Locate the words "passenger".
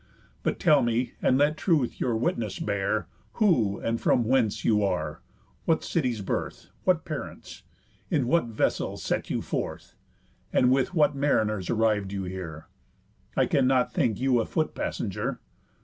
14.73-15.39